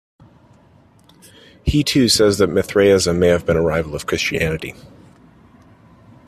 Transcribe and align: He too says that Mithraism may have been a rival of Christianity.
He 1.63 1.83
too 1.83 2.09
says 2.09 2.39
that 2.39 2.47
Mithraism 2.49 3.19
may 3.19 3.27
have 3.27 3.45
been 3.45 3.55
a 3.55 3.61
rival 3.61 3.93
of 3.93 4.07
Christianity. 4.07 4.73